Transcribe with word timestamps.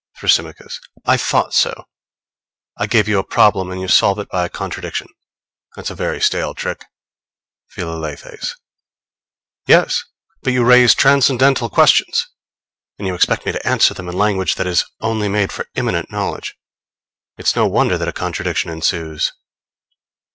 Thrasymachos. 0.19 0.79
I 1.05 1.15
thought 1.15 1.53
so! 1.53 1.83
I 2.75 2.87
gave 2.87 3.07
you 3.07 3.19
a 3.19 3.23
problem, 3.23 3.69
and 3.69 3.79
you 3.79 3.87
solve 3.87 4.17
it 4.17 4.29
by 4.29 4.43
a 4.43 4.49
contradiction. 4.49 5.07
That's 5.75 5.91
a 5.91 5.93
very 5.93 6.19
stale 6.19 6.55
trick. 6.55 6.85
Philalethes. 7.67 8.55
Yes, 9.67 10.03
but 10.41 10.53
you 10.53 10.65
raise 10.65 10.95
transcendental 10.95 11.69
questions, 11.69 12.25
and 12.97 13.07
you 13.07 13.13
expect 13.13 13.45
me 13.45 13.51
to 13.51 13.67
answer 13.67 13.93
them 13.93 14.09
in 14.09 14.17
language 14.17 14.55
that 14.55 14.65
is 14.65 14.85
only 15.01 15.29
made 15.29 15.51
for 15.51 15.67
immanent 15.75 16.11
knowledge. 16.11 16.55
It's 17.37 17.55
no 17.55 17.67
wonder 17.67 17.99
that 17.99 18.07
a 18.09 18.11
contradiction 18.11 18.71
ensues. 18.71 19.31